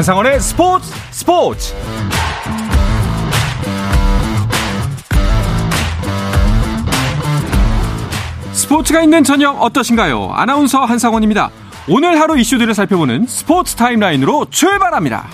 [0.00, 1.74] 한상원의 스포츠 스포츠
[8.52, 10.30] 스포츠가 있는 저녁 어떠신가요?
[10.32, 11.50] 아나운서 한상원입니다.
[11.86, 15.28] 오늘 하루 이슈들을 살펴보는 스포츠 타임라인으로 출발합니다.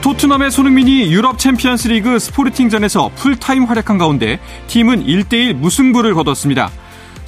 [0.00, 6.70] 토트넘의 손흥민이 유럽 챔피언스 리그 스포르팅전에서 풀타임 활약한 가운데 팀은 1대1 무승부를 거뒀습니다.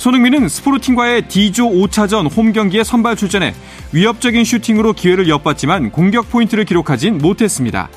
[0.03, 3.55] 손흥민은 스포르팅과의 D조 5차전 홈 경기에 선발 출전해
[3.93, 7.89] 위협적인 슈팅으로 기회를 엿봤지만 공격 포인트를 기록하진 못했습니다.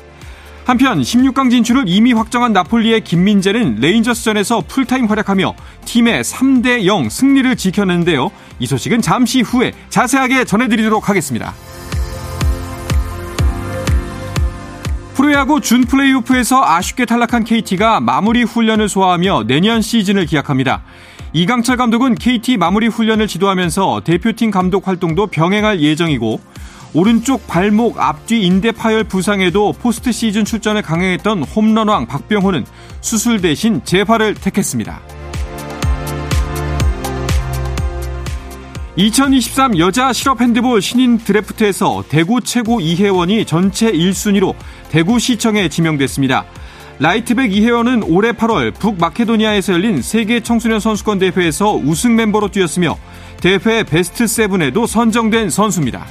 [0.64, 8.30] 한편 16강 진출을 이미 확정한 나폴리의 김민재는 레인저스전에서 풀타임 활약하며 팀의 3대 0 승리를 지켜냈는데요.
[8.60, 11.54] 이 소식은 잠시 후에 자세하게 전해드리도록 하겠습니다.
[15.14, 20.84] 프로야구 준 플레이오프에서 아쉽게 탈락한 KT가 마무리 훈련을 소화하며 내년 시즌을 기약합니다.
[21.32, 26.40] 이강철 감독은 KT 마무리 훈련을 지도하면서 대표팀 감독 활동도 병행할 예정이고
[26.94, 32.64] 오른쪽 발목 앞뒤 인대 파열 부상에도 포스트 시즌 출전을 강행했던 홈런왕 박병호는
[33.00, 35.00] 수술 대신 재활을 택했습니다.
[38.98, 44.54] 2023 여자 실업 핸드볼 신인 드래프트에서 대구 최고 이혜원이 전체 1순위로
[44.88, 46.46] 대구시청에 지명됐습니다.
[46.98, 52.96] 라이트백 이혜원은 올해 8월 북마케도니아에서 열린 세계 청소년 선수권 대회에서 우승 멤버로 뛰었으며
[53.40, 56.06] 대회 베스트 7에도 선정된 선수입니다.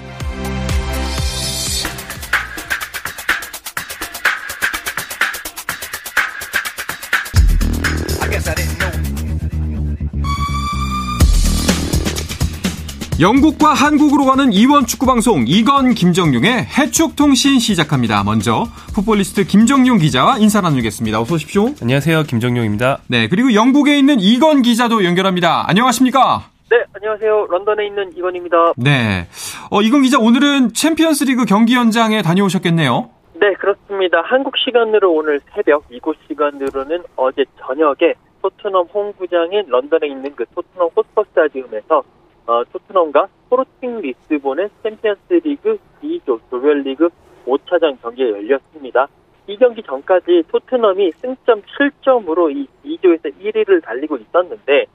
[13.18, 18.26] 영국과 한국으로 가는 이원 축구 방송 이건 김정용의 해축 통신 시작합니다.
[18.26, 21.20] 먼저 풋볼리스트 김정용 기자와 인사 나누겠습니다.
[21.20, 21.66] 어서 오십시오.
[21.82, 22.24] 안녕하세요.
[22.24, 23.00] 김정용입니다.
[23.10, 25.66] 네, 그리고 영국에 있는 이건 기자도 연결합니다.
[25.68, 26.46] 안녕하십니까?
[26.72, 27.48] 네, 안녕하세요.
[27.50, 28.72] 런던에 있는 이건입니다.
[28.78, 29.28] 네.
[29.70, 33.10] 어, 이건 기자 오늘은 챔피언스 리그 경기 현장에 다녀오셨겠네요.
[33.34, 34.22] 네, 그렇습니다.
[34.24, 41.26] 한국 시간으로 오늘 새벽, 영국 시간으로는 어제 저녁에 토트넘 홈구장인 런던에 있는 그 토트넘 호스퍼
[41.32, 42.02] 스타디움에서
[42.48, 47.10] 어, 토트넘과 스포르팅 리스본의 챔피언스 리그 D조 조별리그
[47.46, 49.08] 5차전 경기가 열렸습니다.
[49.48, 54.86] 이 경기 전까지 토트넘이 승점 7점으로 이 2조에서 1위를 달리고 있었는데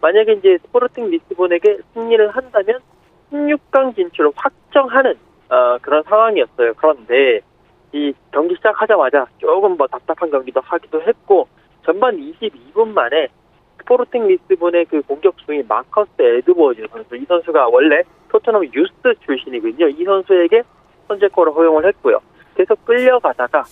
[0.00, 2.80] 만약에 이제 스포르팅 리스본에게 승리를 한다면
[3.32, 5.14] 16강 진출을 확정하는
[5.48, 6.74] 어, 그런 상황이었어요.
[6.74, 7.40] 그런데
[7.92, 11.48] 이 경기 시작하자마자 조금 뭐 답답한 경기도 하기도 했고
[11.84, 13.28] 전반 22분 만에
[13.78, 19.88] 스포르팅 리스본의 그 공격 중인 마커스 에드워즈 선수 이 선수가 원래 토트넘 유스 출신이거든요.
[19.88, 20.62] 이 선수에게
[21.08, 22.20] 선제골을 허용을 했고요.
[22.56, 23.64] 계속 끌려가다가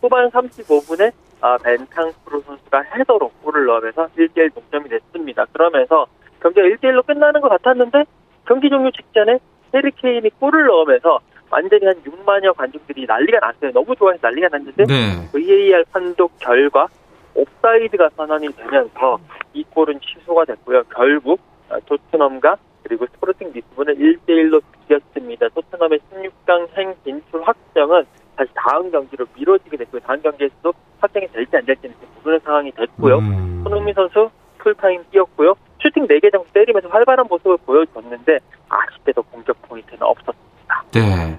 [0.00, 5.44] 후반 35분에 아, 벤탕프로 선수가 헤더로 골을 넣으면서 1대1 동점이 됐습니다.
[5.52, 6.06] 그러면서
[6.40, 8.04] 경기가 1대1로 끝나는 것 같았는데
[8.46, 9.38] 경기 종료 직전에
[9.74, 11.20] 해리 케인이 골을 넣으면서
[11.50, 13.72] 완전히 한 6만여 관중들이 난리가 났어요.
[13.72, 15.28] 너무 좋아해서 난리가 났는데 네.
[15.32, 16.88] VAR 판독 결과
[17.34, 19.18] 옵사이드가 선언이 되면서
[19.52, 20.82] 이 골은 취소가 됐고요.
[20.84, 25.48] 결국 아, 토트넘과 그리고 스포르팅 리스본은 1대1로 비겼습니다.
[25.50, 28.04] 토트넘의 16강 행 진출 확정은
[28.36, 30.00] 다시 다음 경기로 미뤄지게 됐고요.
[30.06, 33.18] 다음 경기에서도 확정이 될지 안 될지는 모르는 상황이 됐고요.
[33.18, 33.60] 음.
[33.64, 35.54] 손흥민 선수 풀타임 뛰었고요.
[35.82, 38.38] 슈팅 4개 정도 때리면서 활발한 모습을 보여줬는데
[38.68, 40.84] 아쉽게도 공격 포인트는 없었습니다.
[40.92, 41.36] 네.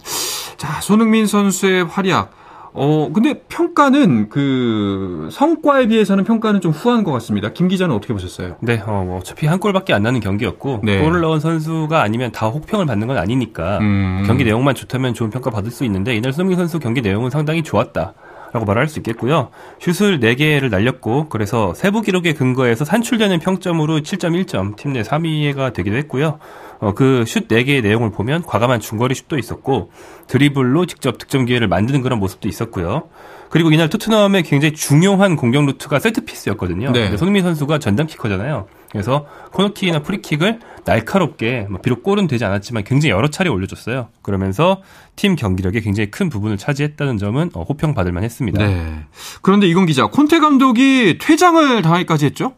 [0.57, 2.42] 자, 손흥민 선수의 활약.
[2.73, 7.53] 어, 근데 평가는 그 성과에 비해서는 평가는 좀 후한 것 같습니다.
[7.53, 8.55] 김 기자는 어떻게 보셨어요?
[8.61, 10.99] 네, 어, 뭐 어차피 한 골밖에 안 나는 경기였고 네.
[10.99, 14.23] 골을 넣은 선수가 아니면 다 혹평을 받는 건 아니니까 음.
[14.25, 18.13] 경기 내용만 좋다면 좋은 평가 받을 수 있는데 이날 손흥민 선수 경기 내용은 상당히 좋았다.
[18.53, 19.49] 라고 말할 수 있겠고요.
[19.79, 26.37] 슛을 4개를 날렸고 그래서 세부 기록에 근거해서 산출되는 평점으로 7.1점 팀 내 3위가 되기도 했고요.
[26.79, 29.89] 어, 그슛 4개의 내용을 보면 과감한 중거리 슛도 있었고
[30.27, 33.09] 드리블로 직접 득점 기회를 만드는 그런 모습도 있었고요.
[33.53, 36.91] 그리고 이날 토트넘의 굉장히 중요한 공격 루트가 세트 피스였거든요.
[36.91, 37.03] 네.
[37.03, 38.65] 근데 손흥민 선수가 전담 키커잖아요.
[38.91, 40.57] 그래서 코너킥이나 프리킥을
[40.87, 44.07] 날카롭게 뭐 비록 골은 되지 않았지만 굉장히 여러 차례 올려줬어요.
[44.23, 44.81] 그러면서
[45.15, 48.65] 팀 경기력에 굉장히 큰 부분을 차지했다는 점은 어, 호평 받을 만했습니다.
[48.65, 49.05] 네.
[49.43, 52.55] 그런데 이건 기자, 콘테 감독이 퇴장을 당하기까지 했죠?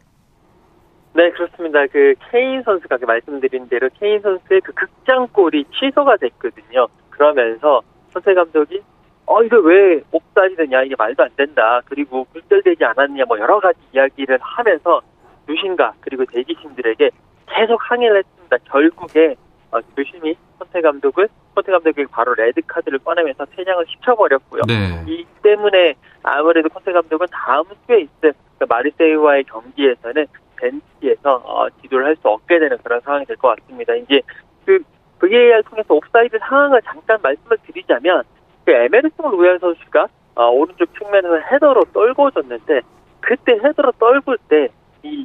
[1.12, 1.80] 네, 그렇습니다.
[1.92, 6.88] 그 케인 선수가 그 말씀드린 대로 케인 선수의 그 극장골이 취소가 됐거든요.
[7.10, 7.82] 그러면서
[8.14, 8.80] 선태 감독이
[9.26, 11.80] 어 이거 왜 옵사이드냐 이게 말도 안 된다.
[11.86, 15.00] 그리고 굴절되지 않았냐 뭐 여러 가지 이야기를 하면서
[15.48, 17.10] 누신가 그리고 대기심들에게
[17.48, 18.56] 계속 항의를 했습니다.
[18.70, 19.34] 결국에
[19.72, 24.62] 어, 주심이 콘테 감독은 콘테 감독이 바로 레드 카드를 꺼내면서 퇴장을 시켜버렸고요.
[24.66, 25.04] 네.
[25.06, 30.26] 이 때문에 아무래도 콘테 감독은 다음 주에 있을 그 마르세유와의 경기에서는
[30.56, 33.94] 벤치에서 어, 지도를 할 수 없게 되는 그런 상황이 될 것 같습니다.
[33.94, 34.20] 이제
[34.64, 34.80] 그
[35.20, 38.22] VAR 통해서 옵사이드 상황을 잠깐 말씀을 드리자면
[38.66, 42.82] 그 에메르송 로얄 선수가 어, 오른쪽 측면에서 헤더로 떨궈졌는데
[43.20, 44.68] 그때 헤더로 떨굴 때
[45.02, 45.24] 이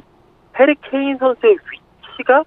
[0.58, 2.44] 해리 케인 선수의 위치가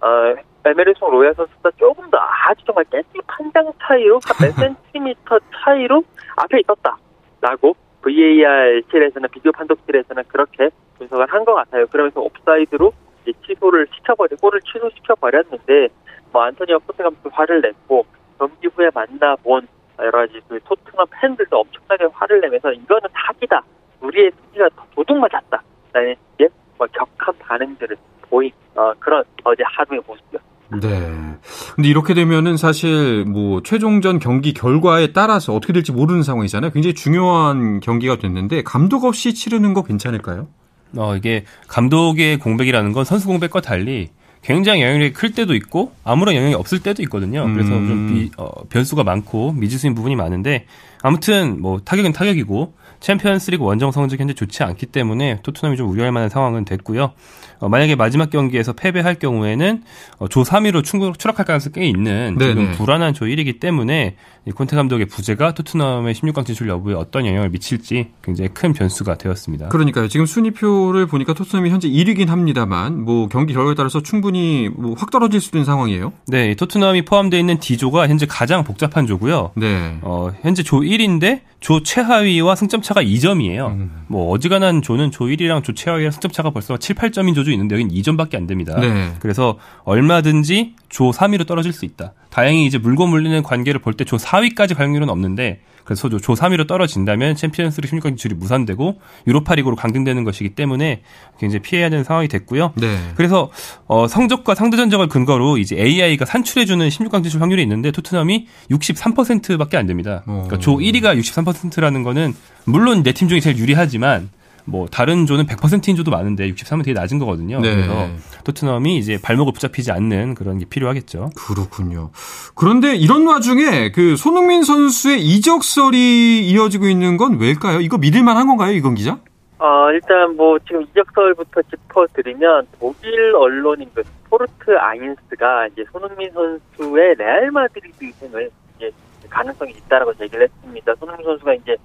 [0.00, 0.34] 어,
[0.64, 6.02] 에메르송 로얄 선수가 조금 더 아주 정말 깻잎 한 장 차이로 한 몇 센티미터 차이로
[6.36, 11.86] 앞에 있었다라고 VAR실에서는 비디오 판독실에서는 그렇게 분석을 한 것 같아요.
[11.88, 12.92] 그러면서 옵사이드로
[13.26, 15.88] 이제 취소를 시켜버리 골을 취소시켜 버렸는데
[16.32, 18.06] 뭐 안토니오 콘테 감독도 화를 냈고
[18.38, 19.68] 경기 후에 만나본
[20.04, 23.62] 여러 가지 그 토트넘 팬들도 엄청나게 화를 내면서 이거는 사기다.
[24.00, 25.62] 우리의 수비가 도둑 맞았다.
[25.92, 26.48] 라는 식의
[26.78, 30.50] 뭐 격한 반응들을 보인 어, 그런 어제 하루의 모습이었습니다.
[30.80, 31.38] 네.
[31.74, 36.70] 근데 이렇게 되면은 사실 뭐 최종전 경기 결과에 따라서 어떻게 될지 모르는 상황이잖아요.
[36.70, 40.48] 굉장히 중요한 경기가 됐는데 감독 없이 치르는 거 괜찮을까요?
[40.96, 44.10] 어, 이게 감독의 공백이라는 건 선수 공백과 달리
[44.42, 47.44] 굉장히 영향력이 클 때도 있고 아무런 영향이 없을 때도 있거든요.
[47.52, 47.86] 그래서 음.
[47.86, 50.66] 좀 비, 어, 변수가 많고 미지수인 부분이 많은데
[51.02, 56.28] 아무튼 뭐 타격은 타격이고 챔피언스리그 원정 성적 현재 좋지 않기 때문에 토트넘이 좀 우려할 만한
[56.28, 57.12] 상황은 됐고요.
[57.60, 59.82] 어, 만약에 마지막 경기에서 패배할 경우에는
[60.18, 62.52] 어, 조 3위로 충분 추락할 가능성이 꽤 있는 네네.
[62.52, 62.72] 지금 네.
[62.72, 64.16] 불안한 조 1위이기 때문에
[64.46, 69.68] 이 콘테 감독의 부재가 토트넘의 16강 진출 여부에 어떤 영향을 미칠지 굉장히 큰 변수가 되었습니다.
[69.68, 70.08] 그러니까요.
[70.08, 75.40] 지금 순위표를 보니까 토트넘이 현재 1위긴 합니다만 뭐 경기 결과에 따라서 충분히 뭐 확 떨어질
[75.40, 76.12] 수도 있는 상황이에요.
[76.26, 79.52] 네, 토트넘이 포함되어 있는 D조가 현재 가장 복잡한 조고요.
[79.56, 79.98] 네.
[80.02, 83.68] 어, 현재 조 1인데 조 최하위와 승점 차가 2점이에요.
[83.68, 84.04] 음.
[84.08, 87.92] 뭐 어지간한 조는 조 1위랑 조 최하위랑 승점 차가 벌써 7, 8점인 조도 있는데 여기는
[87.94, 88.78] 2점밖에 안 됩니다.
[88.80, 89.12] 네.
[89.20, 92.12] 그래서 얼마든지 조 3위로 떨어질 수 있다.
[92.30, 96.68] 다행히 이제 물고 물리는 관계를 볼 때 조 4위까지 갈 확률은 없는데 그래서 조 3위로
[96.68, 101.02] 떨어진다면 챔피언스리그 16강 진출이 무산되고 유로파리그로 강등되는 것이기 때문에
[101.40, 102.72] 굉장히 피해야 되는 상황이 됐고요.
[102.76, 102.96] 네.
[103.16, 103.50] 그래서
[103.88, 109.86] 어, 성적과 상대 전적을 근거로 이제 AI가 산출해주는 16강 진출 확률이 있는데 토트넘이 63%밖에 안
[109.86, 110.22] 됩니다.
[110.26, 114.28] 그러니까 조 1위가 63%라는 거는 물론 내 팀 중에 제일 유리하지만
[114.64, 117.60] 뭐 다른 조는 100%인 조도 많은데 63은 되게 낮은 거거든요.
[117.60, 117.74] 네.
[117.74, 118.08] 그래서
[118.44, 121.30] 토트넘이 이제 발목을 붙잡히지 않는 그런 게 필요하겠죠.
[121.36, 122.10] 그렇군요.
[122.54, 127.80] 그런데 이런 와중에 그 손흥민 선수의 이적설이 이어지고 있는 건 왜일까요?
[127.80, 129.18] 이거 믿을 만 한 건가요, 이건 기자?
[129.58, 137.50] 어, 일단 뭐 지금 이적설부터 짚어드리면 독일 언론인 그 스포르트 아인스가 이제 손흥민 선수의 레알
[137.50, 138.48] 마드리드 이적을
[138.78, 138.90] 이제
[139.28, 140.94] 가능성이 있다라고 얘기를 했습니다.
[140.98, 141.76] 손흥민 선수가 이제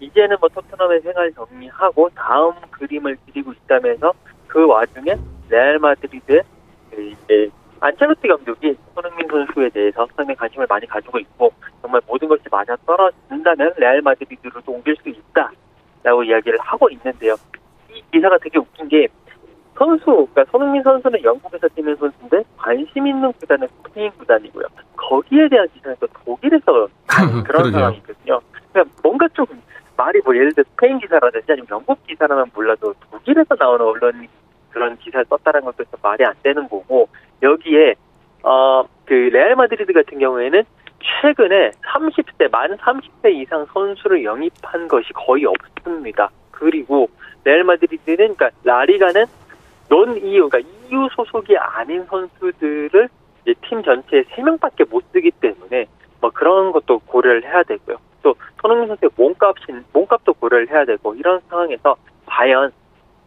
[0.00, 4.12] 이제는 뭐 토트넘의 생활 정리하고 다음 그림을 그리고 있다면서
[4.46, 5.16] 그 와중에
[5.48, 6.42] 레알 마드리드
[6.92, 7.50] 이제
[7.80, 11.52] 안첼로티 감독이 손흥민 선수에 대해서 상당히 관심을 많이 가지고 있고
[11.82, 17.36] 정말 모든 것이 맞아 떨어진다면 레알 마드리드로 도 옮길 수 있다라고 이야기를 하고 있는데요.
[17.90, 19.08] 이 기사가 되게 웃긴 게
[19.76, 24.66] 선수, 그러니까 손흥민 선수는 영국에서 뛰는 선수인데 관심 있는 구단은 스페인 구단이고요.
[24.96, 26.88] 거기에 대한 기사는 또 독일에서
[27.46, 28.40] 그런 상황이거든요.
[28.72, 29.46] 그러니까 뭔가 좀
[30.00, 34.28] 말이 뭐 예를 들어 스페인 기사라든지 아니면 영국 기사라면 몰라도 독일에서 나오는 언론이
[34.70, 37.08] 그런 기사를 썼다는 것도 좀 말이 안 되는 거고
[37.42, 37.94] 여기에
[38.42, 40.62] 어 그 레알 마드리드 같은 경우에는
[41.02, 46.30] 최근에 30대 만 30대 이상 선수를 영입한 것이 거의 없습니다.
[46.52, 47.10] 그리고
[47.42, 49.26] 레알 마드리드는 그러니까 라리가는
[49.88, 53.08] non EU 그러니까 EU 소속이 아닌 선수들을
[53.42, 55.86] 이제 팀 전체에 3명밖에 못 쓰기 때문에
[56.20, 57.96] 뭐 그런 것도 고려를 해야 되고요.
[58.22, 61.96] 또 손흥민 선수의 몸값인 몸값도 고려를 해야 되고 이런 상황에서
[62.26, 62.72] 과연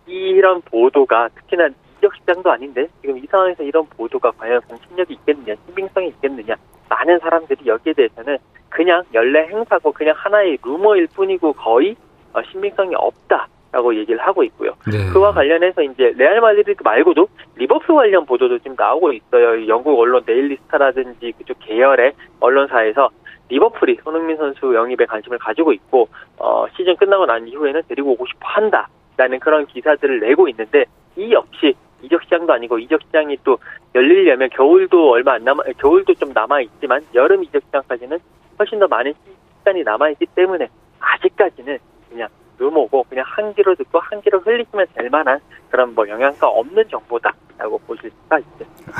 [0.06, 6.10] 이런 보도가 특히나 이적 시장도 아닌데 지금 이 상황에서 이런 보도가 과연 공신력이 있겠느냐, 신빙성이
[6.10, 6.56] 있겠느냐
[6.90, 8.38] 많은 사람들이 여기에 대해서는
[8.70, 11.96] 그냥 연례 행사고 그냥 하나의 루머일 뿐이고 거의
[12.34, 14.76] 어, 신빙성이 없다 라고 얘기를 하고 있고요.
[14.86, 15.12] 네.
[15.12, 19.68] 그와 관련해서 이제 레알 마드리드 말고도 리버풀 관련 보도도 지금 나오고 있어요.
[19.68, 23.10] 영국 언론 데일리 스타라든지 그쪽 계열의 언론사에서
[23.50, 26.08] 리버풀이 손흥민 선수 영입에 관심을 가지고 있고
[26.38, 30.86] 어, 시즌 끝나고 난 이후에는 데리고 오고 싶어 한다라는 그런 기사들을 내고 있는데
[31.16, 33.58] 이 역시 이적 시장도 아니고 이적 시장이 또
[33.96, 38.20] 열리려면 겨울도 얼마 안 남아 겨울도 좀 남아 있지만 여름 이적 시장까지는
[38.60, 39.14] 훨씬 더 많은
[39.60, 40.68] 시간이 남아 있기 때문에
[41.00, 41.78] 아직까지는
[42.10, 46.86] 그냥 루머고 그냥 한 귀로 듣고 한 귀로 흘리시면 될 만한 그런 뭐 영향가 없는
[46.86, 47.33] 있죠.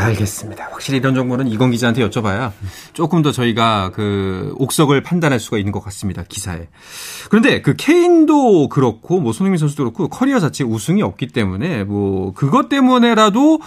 [0.04, 0.70] 알겠습니다.
[0.72, 2.52] 확실히 이런 정보는 이건 기자한테 여쭤봐야
[2.94, 6.24] 조금 더 저희가 그 옥석을 판단할 수가 있는 것 같습니다.
[6.28, 6.68] 기사에.
[7.30, 12.70] 그런데 그 케인도 그렇고 뭐 손흥민 선수도 그렇고 커리어 자체 우승이 없기 때문에 뭐 그것
[12.70, 13.60] 때문에라도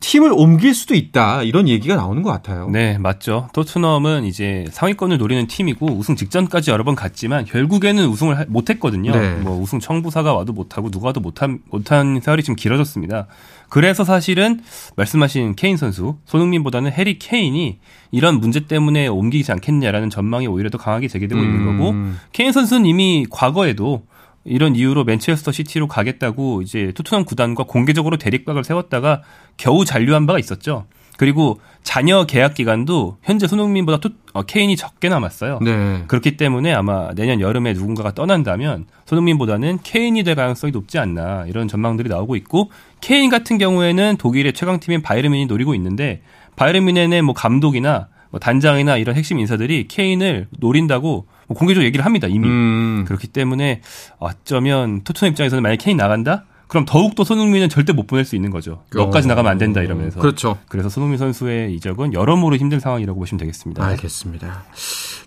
[0.00, 2.68] 팀을 옮길 수도 있다 이런 얘기가 나오는 것 같아요.
[2.70, 3.48] 네, 맞죠.
[3.52, 9.12] 토트넘은 이제 상위권을 노리는 팀이고 우승 직전까지 여러 번 갔지만 결국에는 우승을 못했거든요.
[9.12, 9.34] 네.
[9.36, 13.26] 뭐 우승 청부사가 와도 못하고 누가 와도 못한 못한 세월이 지금 길어졌습니다.
[13.68, 14.60] 그래서 사실은
[14.96, 17.78] 말씀하신 케인 선수 손흥민보다는 해리 케인이
[18.10, 21.46] 이런 문제 때문에 옮기지 않겠냐라는 전망이 오히려 더 강하게 제기되고 음.
[21.46, 21.94] 있는 거고
[22.32, 24.02] 케인 선수는 이미 과거에도
[24.44, 29.22] 이런 이유로 맨체스터 시티로 가겠다고 이제 토트넘 구단과 공개적으로 대립각을 세웠다가
[29.56, 30.86] 겨우 잔류한 바가 있었죠.
[31.20, 35.58] 그리고 자녀 계약 기간도 현재 손흥민보다 토, 어, 케인이 적게 남았어요.
[35.60, 36.04] 네.
[36.06, 42.08] 그렇기 때문에 아마 내년 여름에 누군가가 떠난다면 손흥민보다는 케인이 될 가능성이 높지 않나 이런 전망들이
[42.08, 42.70] 나오고 있고
[43.02, 46.22] 케인 같은 경우에는 독일의 최강팀인 바이르민이 노리고 있는데
[46.56, 52.48] 바이르민의 뭐 감독이나 뭐 단장이나 이런 핵심 인사들이 케인을 노린다고 뭐 공개적으로 얘기를 합니다 이미
[52.48, 53.04] 음.
[53.06, 53.82] 그렇기 때문에
[54.18, 58.50] 어쩌면 토트넘 입장에서는 만약 케인 나간다 그럼 더욱 더 손흥민은 절대 못 보낼 수 있는
[58.50, 58.84] 거죠.
[58.94, 58.98] 어.
[58.98, 60.20] 너까지 나가면 안 된다 이러면서.
[60.20, 60.56] 그렇죠.
[60.68, 63.84] 그래서 손흥민 선수의 이적은 여러모로 힘든 상황이라고 보시면 되겠습니다.
[63.84, 64.62] 알겠습니다.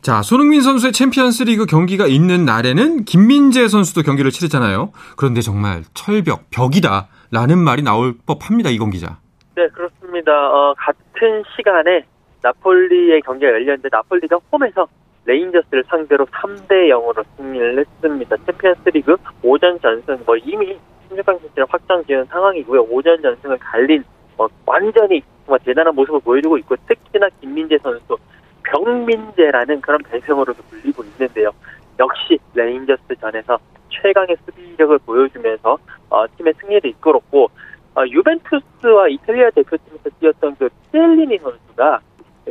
[0.01, 4.93] 자, 손흥민 선수의 챔피언스 리그 경기가 있는 날에는 김민재 선수도 경기를 치르잖아요.
[5.17, 7.09] 그런데 정말 철벽, 벽이다.
[7.29, 8.69] 라는 말이 나올 법합니다.
[8.69, 9.17] 이건 기자.
[9.57, 10.31] 네, 그렇습니다.
[10.31, 12.05] 어, 같은 시간에
[12.41, 14.87] 나폴리의 경기가 열렸는데 나폴리가 홈에서
[15.25, 18.37] 레인저스를 상대로 3대 0으로 승리를 했습니다.
[18.45, 20.77] 챔피언스 리그 5전 전승 뭐 이미
[21.09, 22.81] 16강 진출을 확정 지은 상황이고요.
[22.89, 24.03] 5전 전승을 달린
[24.37, 28.17] 뭐 완전히 정말 대단한 모습을 보여주고 있고 특히나 김민재 선수
[28.63, 31.51] 벽민재라는 그런 별명으로도 불리고 있는데요.
[31.99, 35.77] 역시 레인저스 전에서 최강의 수비력을 보여주면서
[36.09, 37.49] 어, 팀의 승리를 이끌었고
[37.95, 41.99] 어, 유벤투스와 이탈리아 대표팀에서 뛰었던 그 키엘리니 선수가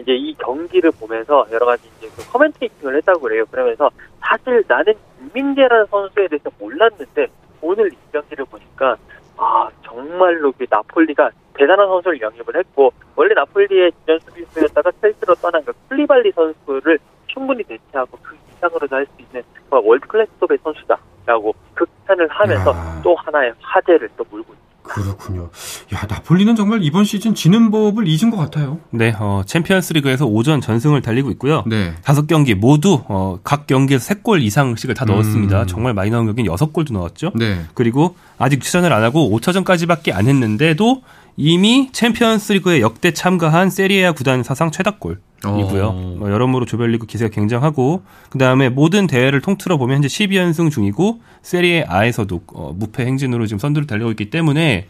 [0.02, 3.44] 이제 이 경기를 보면서 여러 가지 이제 그 commentating을 했다고 그래요.
[3.50, 3.90] 그러면서
[4.20, 7.26] 사실 나는 김민재라는 선수에 대해서 몰랐는데
[7.60, 8.96] 오늘 이 경기를 보니까
[9.36, 15.72] 아 정말로 그 나폴리가 대단한 선수를 영입을 했고 원래 나폴리의 주전 수비수였다가 첼시로 떠난 그
[15.88, 23.00] 쿨리발리 선수를 충분히 대체하고 그 이상으로도 할 수 있는 world class급의 선수다라고 극찬을 하면서 야.
[23.02, 24.51] 또 하나의 화제를 또 물고.
[24.92, 25.50] 그렇군요.
[25.94, 28.78] 야, 나폴리는 정말 이번 시즌 지는 법을 잊은 것 같아요.
[28.90, 31.64] 네, 어, 챔피언스 리그에서 5전 전승을 달리고 있고요.
[31.66, 31.94] 네.
[32.02, 35.62] 다섯 경기 모두, 어, 각 경기에서 세골 이상씩을 다 넣었습니다.
[35.62, 35.66] 음.
[35.66, 37.32] 정말 많이 나온 경기는 여섯 골도 넣었죠.
[37.34, 37.64] 네.
[37.74, 41.02] 그리고 아직 출전을 안 하고 5차전까지밖에 안 했는데도
[41.36, 45.20] 이미 챔피언스 리그에 역대 참가한 세리에아 구단 사상 최다골.
[45.44, 45.86] 이고요.
[45.88, 46.16] 어.
[46.18, 52.42] 뭐 여러모로 조별리그 기세가 굉장하고 그다음에 모든 대회를 통틀어 보면 현재 12연승 중이고 세리에 A에서도
[52.54, 54.86] 어, 무패 행진으로 지금 선두를 달리고 있기 때문에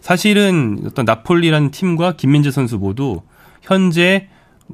[0.00, 3.22] 사실은 어떤 나폴리라는 팀과 김민재 선수 모두
[3.60, 4.28] 현재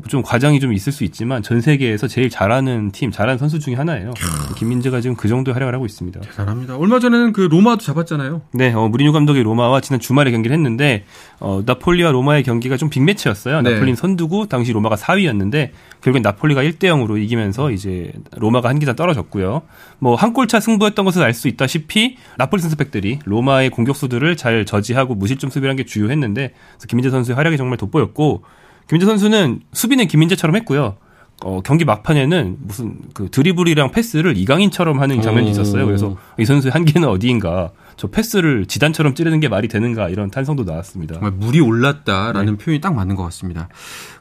[0.06, 4.12] 좀 과장이 좀 있을 수 있지만 전 세계에서 제일 잘하는 팀, 잘하는 선수 중에 하나예요.
[4.56, 6.20] 김민재가 지금 그 정도 활약을 하고 있습니다.
[6.20, 6.76] 대단합니다.
[6.76, 8.42] 얼마 전에는 그 로마도 잡았잖아요.
[8.52, 11.04] 네, 어, 무리뉴 감독이 로마와 지난 주말에 경기를 했는데
[11.40, 13.62] 어, 나폴리와 로마의 경기가 좀 빅매치였어요.
[13.62, 13.70] 네.
[13.70, 15.70] 나폴리는 선두고 당시 로마가 4위였는데
[16.02, 19.62] 결국엔 나폴리가 1대 0으로 이기면서 이제 로마가 한 기단 떨어졌고요.
[20.00, 25.50] 뭐 한 골차 승부였던 것을 알 수 있다시피 나폴리 선수백들이 로마의 공격수들을 잘 저지하고 무실점
[25.50, 26.52] 수비를 한게 주요했는데
[26.88, 28.42] 김민재 선수의 활약이 정말 돋보였고
[28.88, 30.96] 김민재 선수는 수비는 김민재처럼 했고요.
[31.44, 35.86] 어, 경기 막판에는 무슨 그 드리블이랑 패스를 이강인처럼 하는 장면이 있었어요.
[35.86, 37.70] 그래서 이 선수의 한계는 어디인가.
[37.96, 41.14] 저 패스를 지단처럼 찌르는 게 말이 되는가 이런 탄성도 나왔습니다.
[41.14, 42.64] 정말 물이 올랐다라는 네.
[42.64, 43.68] 표현이 딱 맞는 것 같습니다.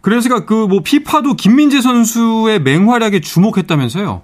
[0.02, 4.24] 그래서 그뭐 피파도 김민재 선수의 맹활약에 주목했다면서요?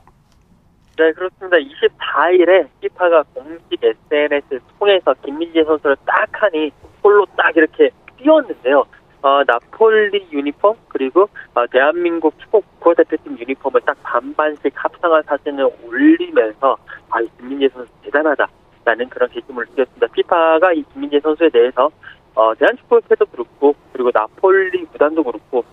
[0.97, 1.57] 네, 그렇습니다.
[1.57, 6.71] 24일에 피파가 공식 SNS를 통해서 김민재 선수를 딱 하니
[7.03, 7.89] 홀로 딱 이렇게
[8.21, 8.85] 띄웠는데요.
[9.23, 16.77] 어, 나폴리 유니폼 그리고 어, 대한민국 축구 국가대표팀 유니폼을 딱 반반씩 합성한 사진을 올리면서
[17.09, 20.07] 아, 이 김민재 선수 대단하다라는 그런 게시물을 쓰였습니다.
[20.07, 21.89] 피파가 이 김민재 선수에 대해서
[22.35, 25.63] 어, 대한축구협회도 그렇고 그리고 나폴리 구단도 그렇고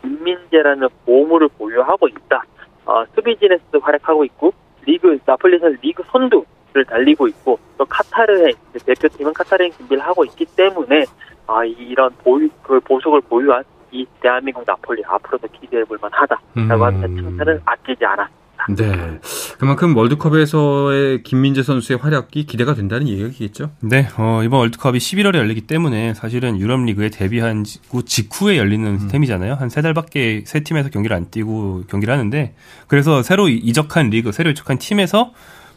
[0.00, 2.42] 김민재라는 보물을 보유하고 있다.
[2.86, 4.54] 어, 수비진에서도 활약하고 있고
[4.86, 8.54] 리그 나폴리에서 리그 선두를 달리고 있고 또 카타르의
[8.86, 11.04] 대표팀은 카타르행 준비를 하고 있기 때문에
[11.46, 17.16] 아, 이런 보유, 그 보석을 보유한 이 대한민국 나폴리 앞으로도 기대해 볼 만하다라고 하는 음.
[17.16, 18.44] 칭찬을 아끼지 않았습니다.
[18.76, 19.20] 네.
[19.58, 23.70] 그만큼 월드컵에서의 김민재 선수의 활약이 기대가 된다는 얘기겠죠?
[23.82, 24.08] 네.
[24.18, 27.64] 어, 이번 월드컵이 11월에 열리기 때문에 사실은 유럽 리그에 데뷔한
[28.06, 29.08] 직후에 열리는 음.
[29.08, 29.54] 템이잖아요.
[29.54, 32.54] 한 세 달밖에 세 팀에서 경기를 안 뛰고 경기를 하는데
[32.88, 35.32] 그래서 새로 이적한 리그, 새로 이적한 팀에서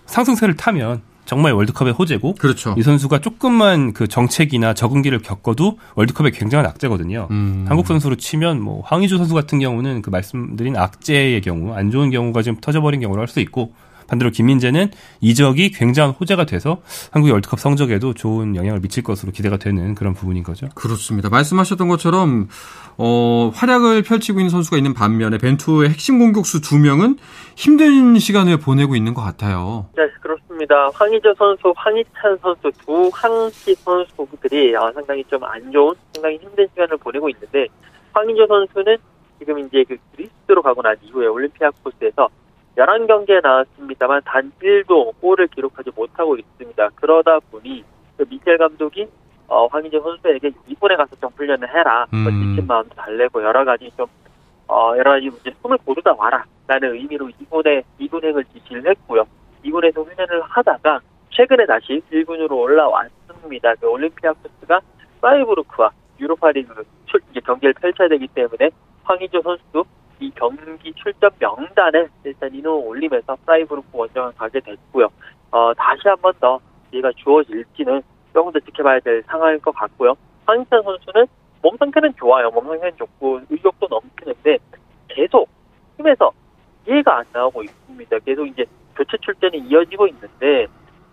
[0.05, 2.73] 상승세를 타면 정말 월드컵의 호재고 그렇죠.
[2.77, 7.27] 이 선수가 조금만 그 정책이나 적응기를 겪어도 월드컵에 굉장한 악재거든요.
[7.29, 7.65] 음.
[7.67, 12.41] 한국 선수로 치면 뭐 황의조 선수 같은 경우는 그 말씀드린 악재의 경우 안 좋은 경우가
[12.41, 13.73] 좀 터져버린 경우로 할 수 있고
[14.07, 19.95] 반대로 김민재는 이적이 굉장한 호재가 돼서 한국의 월드컵 성적에도 좋은 영향을 미칠 것으로 기대가 되는
[19.95, 20.67] 그런 부분인 거죠.
[20.75, 21.29] 그렇습니다.
[21.29, 22.47] 말씀하셨던 것처럼
[22.97, 27.17] 어, 활약을 펼치고 있는 선수가 있는 반면에 벤투의 핵심 공격수 두 명은
[27.55, 29.87] 힘든 시간을 보내고 있는 것 같아요.
[29.95, 30.89] 네, 그렇습니다.
[30.93, 36.97] 황희조 선수, 황희찬 선수 두 항시 선수들이 어, 상당히 좀 안 좋은, 상당히 힘든 시간을
[36.97, 37.67] 보내고 있는데
[38.13, 38.97] 황희조 선수는
[39.39, 42.27] 지금 이제 그 그리스로 가고 난 이후에 올림피아 코스에서
[42.77, 46.89] 11경기에 나왔습니다만 단 1도 골을 기록하지 못하고 있습니다.
[46.95, 47.83] 그러다 보니
[48.15, 49.07] 그 미첼 감독이
[49.47, 52.05] 어, 황희재 선수에게 이번에 가서 좀 훈련을 해라.
[52.11, 52.55] 뭐 음.
[52.55, 54.05] 지친 마음도 달래고 여러 가지 좀
[54.67, 56.45] 어, 여러 가지 이제 숨을 고르다 와라.
[56.67, 59.23] 라는 의미로 이군에 이군행을 지시를 했고요.
[59.63, 60.99] 이군에서 훈련을 하다가
[61.31, 63.75] 최근에 다시 1군으로 올라왔습니다.
[63.75, 64.81] 그 올림피아코스가
[65.21, 68.69] 프라이부르크와 유로파리그 출, 이제 경기를 펼쳐야 되기 때문에
[69.03, 69.85] 황의조 선수도
[70.19, 75.07] 이 경기 출전 명단에 일단 이름을 올리면서 프라이부르크 원정을 가게 됐고요.
[75.51, 76.59] 어, 다시 한 번 더
[76.91, 78.01] 기회가 주어질지는
[78.33, 80.13] 조금 더 지켜봐야 될 상황일 것 같고요.
[80.45, 81.27] 황희찬 선수는
[81.61, 82.49] 몸 상태는 좋아요.
[82.51, 84.57] 몸 상태는 좋고 의욕도 넘치는데
[85.09, 85.49] 계속
[85.97, 86.31] 팀에서
[86.87, 88.19] 이해가 안 나오고 있습니다.
[88.19, 90.67] 계속 이제 교체 출전이 이어지고 있는데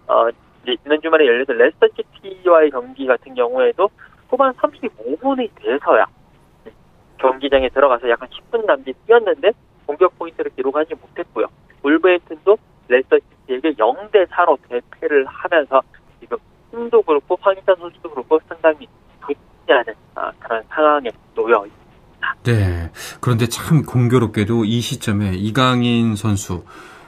[0.06, 0.28] 어,
[0.62, 1.87] 이제 지난 주말에 열렸던 레스터
[2.23, 3.88] 시티와의 경기 같은 경우에도
[4.28, 6.06] 후반 35분이 돼서야
[7.25, 9.52] 경기장에 들어가서 약간 10분 남짓 뛰었는데
[9.87, 11.47] 공격 포인트를 기록하지 못했고요.
[11.83, 12.57] 울버햄튼도
[12.88, 13.16] 레스터
[13.47, 15.83] 시티에게 0대 4로 대패를 하면서
[16.21, 16.37] 지금
[16.71, 18.87] 팀도 그렇고 황희찬 선수도 그렇고 상당히
[19.23, 19.38] 좋지
[19.69, 22.37] 않은 아, 그런 상황에 놓여 있습니다.
[22.45, 22.90] 네.
[23.21, 26.64] 그런데 참 공교롭게도 이 시점에 이강인 선수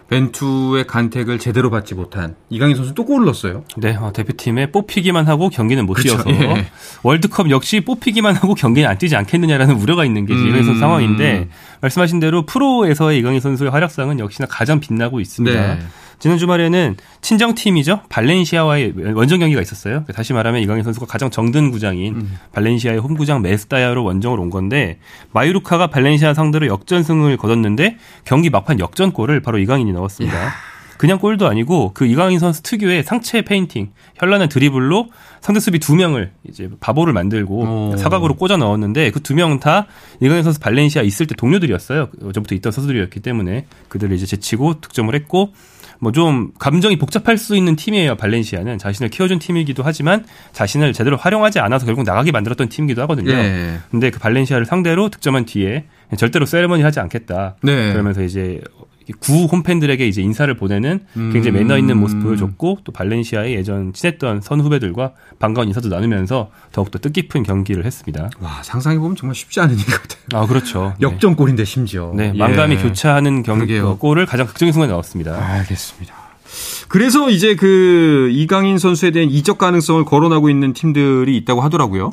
[0.08, 3.64] 벤투의 간택을 제대로 받지 못한 이강인 선수 또 골을 넣었어요.
[3.76, 6.66] 네, 어, 대표팀에 뽑히기만 하고 경기는 못 그쵸, 뛰어서 예.
[7.02, 10.46] 월드컵 역시 뽑히기만 하고 경기는 안 뛰지 않겠느냐라는 우려가 있는 게 음.
[10.46, 11.48] 이강인 선수 상황인데
[11.80, 15.75] 말씀하신 대로 프로에서의 이강인 선수의 활약상은 역시나 가장 빛나고 있습니다.
[15.75, 15.80] 네.
[16.18, 18.00] 지난 주말에는 친정 팀이죠.
[18.08, 20.04] 발렌시아와의 원정 경기가 있었어요.
[20.14, 22.38] 다시 말하면 이강인 선수가 가장 정든 구장인 음.
[22.52, 24.99] 발렌시아의 홈구장 메스타야로 원정을 온 건데
[25.32, 30.37] 마요르카가 발렌시아 상대로 역전승을 거뒀는데 경기 막판 역전골을 바로 이강인이 넣었습니다.
[30.96, 35.11] 그냥 골도 아니고 그 이강인 선수 특유의 상체 페인팅, 현란한 드리블로
[35.42, 37.96] 상대 수비 두 명을 이제 바보를 만들고 오.
[37.98, 39.87] 사각으로 꽂아 넣었는데 그 두 명 다
[40.20, 42.09] 이강인 선수 발렌시아 있을 때 동료들이었어요.
[42.24, 45.52] 어제부터 있던 선수들이었기 때문에 그들을 이제 제치고 득점을 했고
[46.00, 48.16] 뭐 좀 감정이 복잡할 수 있는 팀이에요.
[48.16, 53.32] 발렌시아는 자신을 키워준 팀이기도 하지만 자신을 제대로 활용하지 않아서 결국 나가게 만들었던 팀이기도 하거든요.
[53.32, 53.78] 예.
[53.90, 55.85] 근데 그 발렌시아를 상대로 득점한 뒤에
[56.16, 57.56] 절대로 세레머니 하지 않겠다.
[57.62, 57.92] 네.
[57.92, 58.61] 그러면서 이제
[59.12, 61.31] 구 홈팬들에게 이제 인사를 보내는 음.
[61.33, 66.99] 굉장히 매너 있는 모습 보여줬고 또 발렌시아의 예전 친했던 선 후배들과 반가운 인사도 나누면서 더욱더
[66.99, 68.31] 뜻깊은 경기를 했습니다.
[68.40, 70.42] 와, 상상해 보면 정말 쉽지 않은 일 같아요.
[70.42, 70.95] 아 그렇죠.
[71.01, 71.07] 네.
[71.07, 72.12] 역전골인데 심지어.
[72.14, 72.38] 네, 예.
[72.38, 73.90] 망감이 교차하는 경기 그러게요.
[73.90, 75.35] 어, 골을 가장 극적인 순간에 넣었습니다.
[75.35, 76.14] 알겠습니다.
[76.88, 82.12] 그래서 이제 그 이강인 선수에 대한 이적 가능성을 거론하고 있는 팀들이 있다고 하더라고요.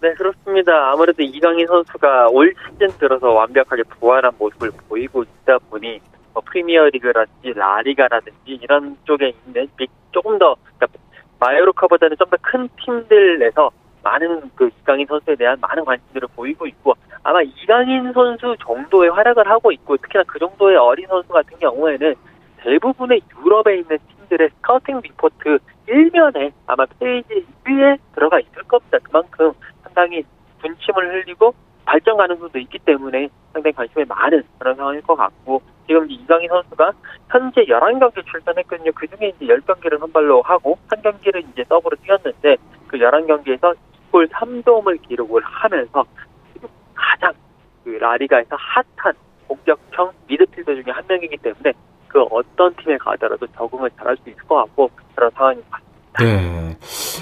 [0.00, 0.90] 네, 그렇습니다.
[0.92, 6.00] 아무래도 이강인 선수가 올 시즌 들어서 완벽하게 부활한 모습을 보이고 있다 보니
[6.34, 10.98] 뭐 프리미어리그라든지 라리가라든지 이런 쪽에 있는 빅 조금 더 그러니까
[11.40, 13.70] 마요르카보다는 좀 더 큰 팀들에서
[14.02, 19.72] 많은 그 이강인 선수에 대한 많은 관심들을 보이고 있고 아마 이강인 선수 정도의 활약을 하고
[19.72, 22.14] 있고 특히나 그 정도의 어린 선수 같은 경우에는
[22.58, 28.98] 대부분의 유럽에 있는 팀들의 스카우팅 리포트 일면에 아마 페이지 위에 들어가 있을 겁니다.
[29.02, 30.22] 그만큼 상당히
[30.60, 31.54] 군침을 흘리고
[31.86, 36.92] 발전 가능성도 있기 때문에 상당히 관심이 많은 그런 상황일 것 같고 지금 이강인 선수가
[37.30, 38.92] 현재 11경기 출전했거든요.
[38.94, 42.56] 그 중에 이제 10경기를 선발로 하고 한 경기를 이제 서브로 뛰었는데
[42.88, 43.74] 그 11경기에서
[44.12, 46.04] 2골 3도움을 기록을 하면서
[46.52, 47.32] 지금 가장
[47.82, 49.14] 그 라리가에서 핫한
[49.48, 51.72] 공격형 미드필더 중에 한 명이기 때문에
[52.08, 55.80] 그 어떤 팀에 가더라도 적응을 잘할 수 있을 것 같고 그런 상황입니다.
[56.20, 56.76] 네.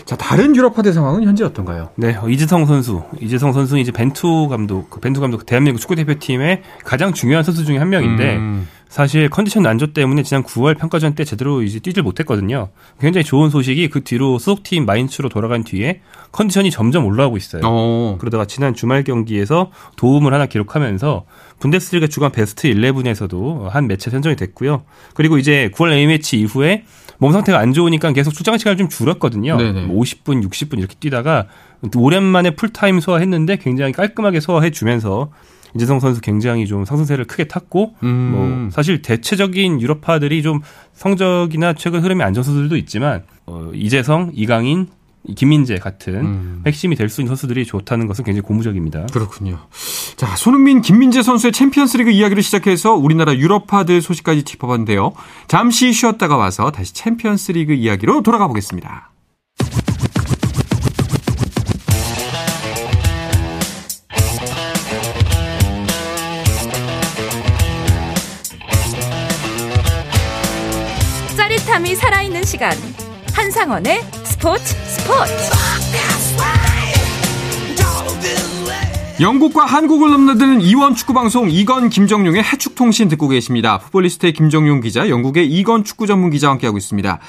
[0.05, 1.91] 자, 다른 유럽파대 상황은 현재 어떤가요?
[1.97, 3.03] 네, 어, 이재성 선수.
[3.21, 7.79] 이재성 선수는 이제 벤투 감독, 그 벤투 감독 대한민국 축구 대표팀의 가장 중요한 선수 중에
[7.79, 8.69] 한 명인데 음.
[8.93, 12.69] 사실 컨디션 난조 때문에 지난 9월 평가전 때 제대로 이제 뛰질 못했거든요.
[13.01, 17.63] 굉장히 좋은 소식이 그 뒤로 소속팀 마인츠로 돌아간 뒤에 컨디션이 점점 올라오고 있어요.
[17.65, 18.19] 어.
[18.21, 21.25] 그러다가 지난 주말 경기에서 도움을 하나 기록하면서
[21.61, 24.83] 분데스리가 주간 베스트 11에서도 한 매체 선정이 됐고요.
[25.15, 26.85] 그리고 이제 9월 A매치 이후에
[27.23, 29.57] 몸 상태가 안 좋으니까 계속 출장 시간이 좀 줄었거든요.
[29.57, 29.87] 네네.
[29.87, 31.47] 뭐 50분, 60분 이렇게 뛰다가
[31.97, 35.31] 오랜만에 풀타임 소화했는데 굉장히 깔끔하게 소화해 주면서
[35.77, 38.09] 이재성 선수 굉장히 좀 상승세를 크게 탔고 음.
[38.09, 40.63] 뭐 사실 대체적인 유럽파들이 좀
[40.95, 44.89] 성적이나 최근 흐름이 안 좋은 선수들도 있지만 어, 이재성, 이강인
[45.37, 46.63] 김민재 같은 음.
[46.67, 49.07] 핵심이 될 수 있는 선수들이 좋다는 것은 굉장히 고무적입니다.
[49.13, 49.59] 그렇군요.
[50.17, 55.13] 자, 손흥민, 김민재 선수의 챔피언스리그 이야기를 시작해서 우리나라 유럽파들 소식까지 짚어봤는데요.
[55.49, 59.11] 잠시 쉬었다가 와서 다시 챔피언스리그 이야기로 돌아가 보겠습니다.
[71.37, 72.73] 짜릿함이 살아있는 시간.
[73.35, 75.33] 한상원의 스포츠 스포츠.
[79.21, 83.79] 영국과 한국을 넘나드는 이원 축구 방송 이건 김정용의 해축 통신 듣고 계십니다.
[83.79, 87.21] 풋볼리스트의 김정용 기자, 영국의 이건 축구 전문 기자와 함께하고 있습니다.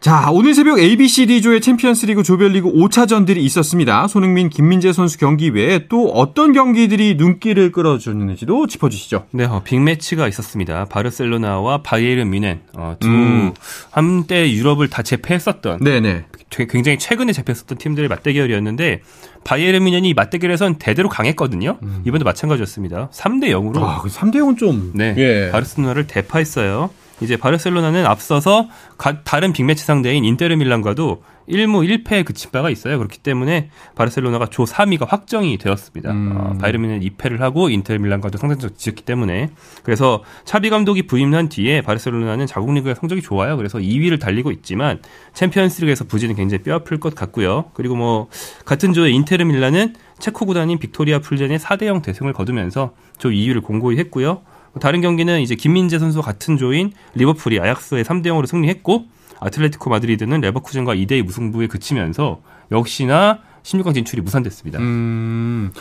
[0.00, 4.06] 자, 오늘 새벽 ABCD조의 챔피언스 리그 조별리그 5차전들이 있었습니다.
[4.06, 9.26] 손흥민, 김민재 선수 경기 외에 또 어떤 경기들이 눈길을 끌어줬는지도 짚어주시죠.
[9.32, 10.84] 네, 어, 빅매치가 있었습니다.
[10.84, 13.52] 바르셀로나와 바이에른 뮌헨 어, 두 음.
[13.90, 16.26] 한때 유럽을 다 제패했었던 네네.
[16.48, 19.02] 굉장히 최근에 제패했었던 팀들의 맞대결이었는데
[19.42, 21.76] 바이에른 뮌헨이 맞대결에선 대대로 강했거든요.
[21.82, 22.02] 음.
[22.06, 23.10] 이번도 마찬가지였습니다.
[23.12, 23.82] 3대 0으로.
[23.82, 25.50] 아, 3대 그 0은 좀 네, 예.
[25.50, 26.90] 바르셀로나를 대파했어요.
[27.20, 32.98] 이제 바르셀로나는 앞서서 가, 다른 빅매치 상대인 인테르 밀란과도 1무 1패에 그친 바가 있어요.
[32.98, 36.12] 그렇기 때문에 바르셀로나가 조 3위가 확정이 되었습니다.
[36.12, 36.36] 음.
[36.36, 39.50] 어, 바이르민은 2패를 하고 인테르 밀란과도 성적을 지었기 때문에
[39.82, 43.56] 그래서 사비 감독이 부임한 뒤에 바르셀로나는 자국 리그의 성적이 좋아요.
[43.56, 45.00] 그래서 2위를 달리고 있지만
[45.32, 47.70] 챔피언스리그에서 부진은 굉장히 뼈아플 것 같고요.
[47.72, 48.28] 그리고 뭐
[48.64, 53.98] 같은 조의 인테르 밀란은 체코 구단인 빅토리아 플젠에 4대 0 대승을 거두면서 조 2위를 공고히
[53.98, 54.42] 했고요.
[54.80, 59.04] 다른 경기는 이제 김민재 선수와 같은 조인 리버풀이 아약스에 3대 0으로 승리했고
[59.40, 64.78] 아틀레티코 마드리드는 레버쿠젠과 2대2 무승부에 그치면서 역시나 16강 진출이 무산됐습니다.
[64.78, 65.72] 음,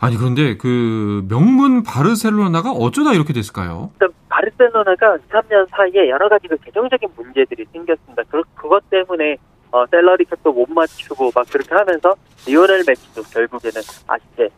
[0.00, 3.90] 아니 그런데 그 명문 바르셀로나가 어쩌다 이렇게 됐을까요?
[3.94, 8.22] 일단 바르셀로나가 2, 3년 사이에 여러 가지 그 재정적인 문제들이 생겼습니다.
[8.30, 9.36] 그, 그것 때문에
[9.76, 12.14] 어, 샐러리 캡도 못 맞추고 막 그렇게 하면서
[12.46, 14.48] 리오넬 메시도 결국에는 아시게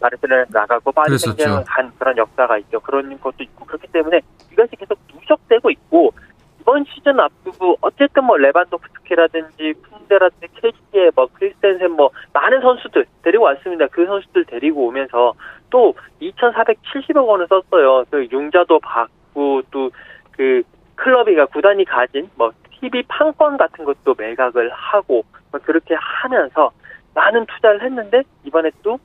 [0.00, 2.78] 바르셀로나 나가고 파리 생제르맹 간 그런 역사가 있죠.
[2.80, 4.20] 그런 것도 있고 그렇기 때문에
[4.52, 6.12] 이것이 계속 누적되고 있고
[6.60, 13.86] 이번 시즌 앞두고 어쨌든 뭐 레반도프스키라든지 쿤데라든지 케시에 뭐 크리스텐센 뭐 많은 선수들 데리고 왔습니다.
[13.86, 15.32] 그 선수들 데리고 오면서
[15.70, 18.04] 또 2,470억 원을 썼어요.
[18.10, 19.19] 그 융자도 받고 또 그
[21.10, 26.70] 클럽이가 구단이 가진 뭐 TV 판권 같은 것도 매각을 하고 뭐 그렇게 하면서
[27.14, 28.98] 많은 투자를 했는데 이번에 또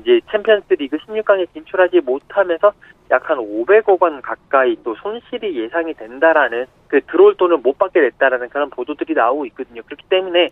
[0.00, 2.72] 이제 챔피언스 리그 16강에 진출하지 못하면서
[3.10, 8.48] 약 한 500억 원 가까이 또 손실이 예상이 된다라는 그 들어올 돈을 못 받게 됐다라는
[8.48, 9.82] 그런 보도들이 나오고 있거든요.
[9.82, 10.48] 그렇기 때문에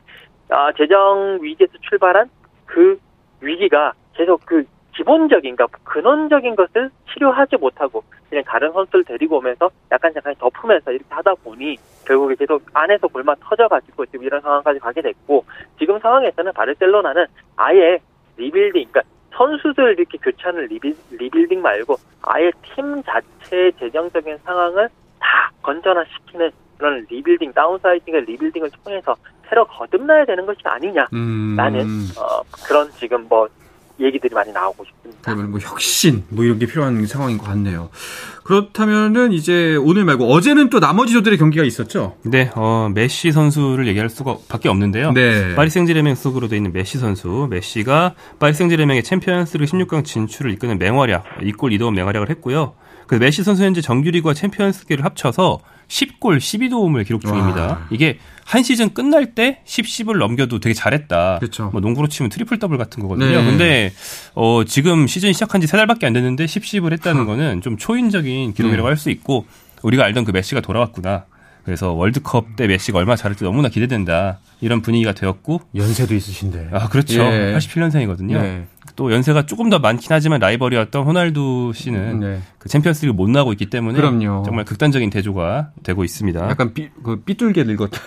[0.51, 2.29] 아, 재정 위기에서 출발한
[2.67, 2.99] 그
[3.41, 10.11] 위기가 계속 그 기본적인, 그러니까 근원적인 것을 치료하지 못하고 그냥 다른 선수를 데리고 오면서 약간
[10.17, 15.45] 약간 덮으면서 이렇게 하다 보니 결국에 계속 안에서 곪아 터져가지고 지금 이런 상황까지 가게 됐고
[15.79, 17.99] 지금 상황에서는 바르셀로나는 아예
[18.39, 19.03] 리빌딩, 그러니까
[19.35, 24.89] 선수들 이렇게 교체하는 리빌, 리빌딩 말고 아예 팀 자체의 재정적인 상황을
[25.21, 29.15] 다 건전화시키는 그런 리빌딩, 다운사이징의 리빌딩을 통해서
[29.47, 32.09] 새로 거듭나야 되는 것이 아니냐라는 음.
[32.17, 33.47] 어, 그런 지금 뭐
[34.01, 35.02] 얘기들이 많이 나오고 있습니다.
[35.23, 37.91] 그러면 뭐 혁신 뭐 이런 게 필요한 상황인 것 같네요.
[38.43, 42.17] 그렇다면은 이제 오늘 말고 어제는 또 나머지 조들의 경기가 있었죠.
[42.25, 45.13] 네, 어, 메시 선수를 얘기할 수가 밖에 없는데요.
[45.13, 45.55] 네.
[45.55, 51.25] 파리 생제르맹 소속으로 돼 있는 메시 선수, 메시가 파리 생제르맹의 챔피언스리그 16강 진출을 이끄는 맹활약,
[51.43, 52.75] 이골 2도움 맹활약을 했고요.
[53.07, 55.61] 그 메시 선수 현재 정규리그와 챔피언스리그를 합쳐서
[55.93, 57.67] 10골 12도움을 기록 중입니다.
[57.67, 57.87] 와.
[57.91, 61.39] 이게 한 시즌 끝날 때 10, 10을 넘겨도 되게 잘했다.
[61.39, 61.69] 그렇죠.
[61.71, 63.29] 뭐 농구로 치면 트리플 더블 같은 거거든요.
[63.43, 63.45] 네.
[63.45, 63.93] 근데
[64.35, 68.55] 어 지금 시즌 시작한 지 세 달밖에 안 됐는데 10, 10을 했다는 거는 좀 초인적인
[68.55, 68.91] 기록이라고 네.
[68.91, 69.45] 할 수 있고
[69.83, 71.27] 우리가 알던 그 메시가 돌아왔구나.
[71.65, 74.41] 그래서 월드컵 때 메시가 얼마나 잘할지 너무나 기대된다.
[74.61, 76.71] 이런 분위기가 되었고 연세도 있으신데.
[76.73, 77.23] 아 그렇죠.
[77.23, 77.55] 예.
[77.57, 78.33] 87년생이거든요.
[78.41, 78.67] 네.
[78.97, 82.41] 또 연세가 조금 더 많긴 하지만 라이벌이었던 호날두 씨는 네.
[82.59, 84.43] 그 챔피언스리그 못 나가고 있기 때문에 그럼요.
[84.45, 86.49] 정말 극단적인 대조가 되고 있습니다.
[86.49, 88.01] 약간 삐, 그 삐뚤게 늙었다.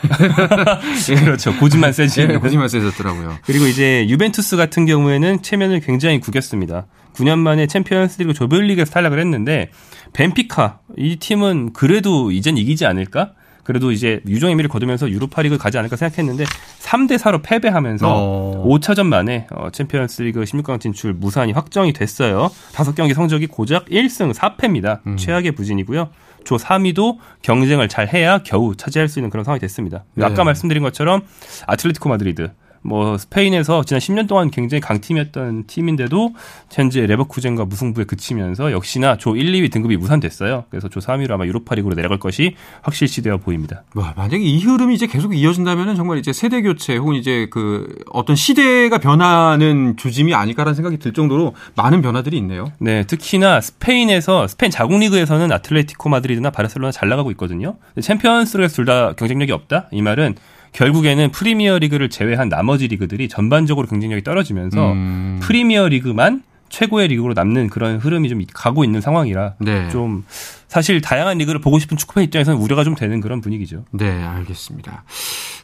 [1.12, 1.16] 예.
[1.26, 1.56] 그렇죠.
[1.58, 2.22] 고집만 세지.
[2.22, 3.38] 예, 고집만 세졌더라고요.
[3.46, 6.86] 그리고 이제 유벤투스 같은 경우에는 체면을 굉장히 구겼습니다.
[7.16, 9.72] 9년 만에 챔피언스리그 조별리그에서 탈락을 했는데
[10.14, 13.34] 벤피카 이 팀은 그래도 이젠 이기지 않을까?
[13.66, 16.46] 그래도 이제 유종 의 미를 거두면서 유로파리그 가지 않을까 생각했는데
[16.80, 18.64] 3대 4로 패배하면서 어.
[18.68, 22.52] 5차전 만에 어, 챔피언스리그 16강 진출 무산이 확정이 됐어요.
[22.74, 25.00] 다섯 경기 성적이 고작 1승 4패입니다.
[25.08, 25.18] 음.
[25.18, 26.10] 최악의 부진이고요.
[26.44, 30.06] 조 3위도 경쟁을 잘 해야 겨우 차지할 수 있는 그런 상황이 됐습니다.
[30.14, 30.26] 네.
[30.26, 31.22] 아까 말씀드린 것처럼
[31.66, 32.52] 아틀레티코 마드리드
[32.86, 36.34] 뭐 스페인에서 지난 10년 동안 굉장히 강팀이었던 팀인데도
[36.72, 40.66] 현재 레버쿠젠과 무승부에 그치면서 역시나 조 1, 2위 등극이 무산됐어요.
[40.70, 43.84] 그래서 조 3위로 아마 유로파리그로 내려갈 것이 확실시되어 보입니다.
[43.96, 48.36] 와, 만약에 이 흐름이 이제 계속 이어진다면 정말 이제 세대 교체 혹은 이제 그 어떤
[48.36, 52.72] 시대가 변하는 조짐이 아닐까라는 생각이 들 정도로 많은 변화들이 있네요.
[52.80, 57.78] 네, 특히나 스페인에서 스페인 자국 리그에서는 아틀레티코 마드리드나 바르셀로나 잘 나가고 있거든요.
[58.00, 59.88] 챔피언스리그에서 둘 다 경쟁력이 없다.
[59.92, 60.36] 이 말은
[60.76, 65.40] 결국에는 프리미어 리그를 제외한 나머지 리그들이 전반적으로 경쟁력이 떨어지면서 음.
[65.42, 69.88] 프리미어 리그만 최고의 리그로 남는 그런 흐름이 좀 가고 있는 상황이라 네.
[69.90, 70.26] 좀
[70.68, 73.86] 사실 다양한 리그를 보고 싶은 축구팬 입장에서는 우려가 좀 되는 그런 분위기죠.
[73.92, 75.04] 네, 알겠습니다.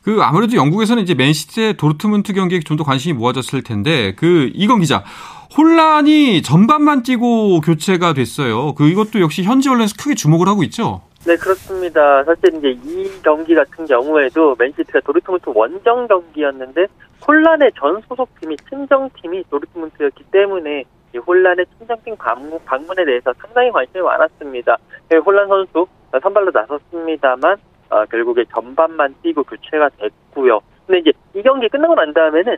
[0.03, 5.03] 그 아무래도 영국에서는 이제 맨시티의 도르트문트 경기에 좀 더 관심이 모아졌을 텐데 그 이건 기자
[5.57, 8.73] 혼란이 전반만 뛰고 교체가 됐어요.
[8.75, 11.01] 그 이것도 역시 현지 언론에서 크게 주목을 하고 있죠.
[11.25, 12.23] 네, 그렇습니다.
[12.23, 16.87] 사실 이제 이 경기 같은 경우에도 맨시티가 도르트문트 원정 경기였는데
[17.27, 24.77] 혼란의 전 소속팀이 친정팀이 도르트문트였기 때문에 이 혼란의 친정팀 방문, 방문에 대해서 상당히 관심이 많았습니다.
[25.09, 25.85] 네, 혼란 선수
[26.19, 27.57] 선발로 나섰습니다만
[27.91, 30.59] 어, 결국에 전반만 뛰고 교체가 됐고요.
[30.87, 32.57] 근데 이제 이 경기 끝나고 난 다음에는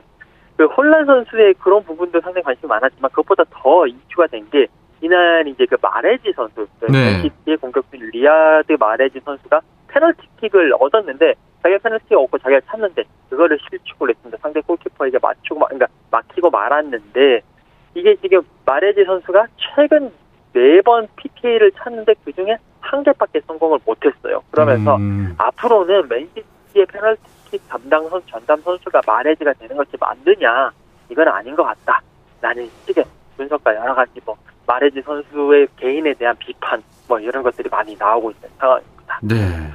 [0.55, 4.67] 그 홀란 선수의 그런 부분도 상당히 관심이 많았지만 그것보다 더 이슈가 된 게
[5.03, 7.21] 이날 이제 그 마레즈 선수, 네.
[7.21, 14.37] 맨시티의 공격수 리야드 마레즈 선수가 페널티킥을 얻었는데 자기가 페널티킥 얻고 자기가 찼는데 그거를 실축을 했습니다.
[14.41, 17.41] 상대 골키퍼에게 맞추고 그러니까 막히고 말았는데
[17.95, 20.09] 이게 지금 마레즈 선수가 최근
[20.53, 24.41] 네 번 PK를 찼는데 그 중에 한 개밖에 성공을 못했어요.
[24.51, 25.35] 그러면서 음.
[25.37, 30.71] 앞으로는 맨시티의 페널티킥 담당 선수 전담 선수가 마레즈가 되는 것이 맞느냐
[31.09, 32.01] 이건 아닌 것 같다.
[32.39, 33.03] 라는 식의
[33.35, 38.49] 분석과 여러 가지 뭐 마레즈 선수의 개인에 대한 비판 뭐 이런 것들이 많이 나오고 있는
[38.59, 39.19] 상황입니다.
[39.21, 39.71] 네.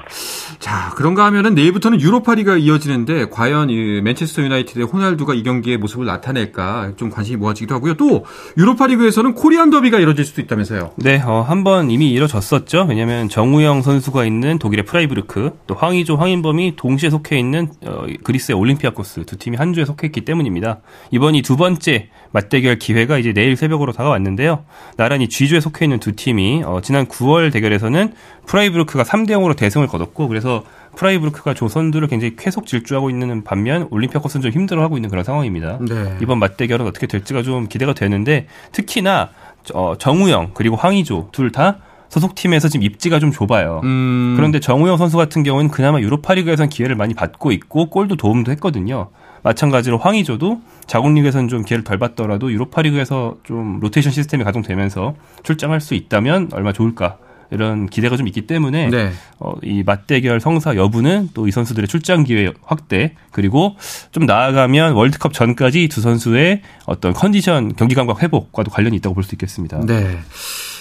[0.58, 6.94] 자, 그런가 하면은 내일부터는 유로파리그가 이어지는데 과연 이 맨체스터 유나이티드의 호날두가 이 경기에 모습을 나타낼까
[6.96, 7.94] 좀 관심이 모아지기도 하고요.
[7.94, 8.24] 또
[8.56, 10.92] 유로파리그에서는 코리안 더비가 이뤄질 수도 있다면서요.
[10.96, 12.86] 네, 어, 한번 이미 이뤄졌었죠.
[12.88, 19.24] 왜냐하면 정우영 선수가 있는 독일의 프라이부르크, 또 황의조, 황인범이 동시에 속해 있는 어, 그리스의 올림피아코스
[19.26, 20.80] 두 팀이 한 조에 속해 있기 때문입니다.
[21.12, 24.64] 이번이 두 번째 맞대결 기회가 이제 내일 새벽으로 다가왔는데요.
[24.96, 28.12] 나란히 G조에 속해 있는 두 팀이 어, 지난 9월 대결에서는
[28.46, 30.64] 프라이부르크가 3대 0으로 대승을 거뒀고 그래서
[30.96, 35.78] 프라이부르크가 조 선두를 굉장히 계속 질주하고 있는 반면 올림피아코스는 좀 힘들어하고 있는 그런 상황입니다.
[35.80, 36.16] 네.
[36.20, 39.30] 이번 맞대결은 어떻게 될지가 좀 기대가 되는데 특히나
[39.74, 43.80] 어, 정우영 그리고 황의조 둘 다 소속팀에서 지금 입지가 좀 좁아요.
[43.84, 44.34] 음...
[44.36, 49.10] 그런데 정우영 선수 같은 경우는 그나마 유로파리그에서는 기회를 많이 받고 있고 골도 도움도 했거든요.
[49.42, 56.50] 마찬가지로 황희조도 자국리그에서는 좀 기회를 덜 받더라도 유로파리그에서 좀 로테이션 시스템이 가동되면서 출장할 수 있다면
[56.52, 57.18] 얼마 좋을까
[57.50, 59.10] 이런 기대가 좀 있기 때문에 네.
[59.38, 63.74] 어, 이 맞대결 성사 여부는 또 이 선수들의 출장 기회 확대 그리고
[64.12, 69.34] 좀 나아가면 월드컵 전까지 두 선수의 어떤 컨디션 경기 감각 회복과도 관련이 있다고 볼 수
[69.34, 69.80] 있겠습니다.
[69.86, 70.18] 네.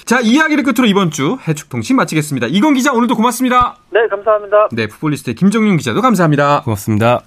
[0.05, 2.47] 자, 이야기를 끝으로 이번 주 해축통신 마치겠습니다.
[2.47, 3.77] 이건 기자 오늘도 고맙습니다.
[3.93, 4.67] 네, 감사합니다.
[4.73, 6.63] 네, 풋볼리스트의 김정윤 기자도 감사합니다.
[6.63, 7.21] 고맙습니다.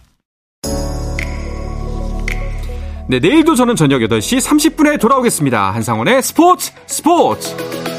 [3.10, 5.72] 네, 내일도 저는 저녁 8시 30분에 돌아오겠습니다.
[5.72, 7.89] 한상원의 스포츠 스포츠!